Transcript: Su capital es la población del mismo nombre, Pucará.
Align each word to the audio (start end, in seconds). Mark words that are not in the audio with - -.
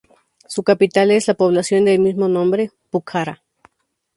Su 0.47 0.63
capital 0.63 1.11
es 1.11 1.27
la 1.27 1.35
población 1.35 1.85
del 1.85 1.99
mismo 1.99 2.27
nombre, 2.27 2.71
Pucará. 2.89 3.43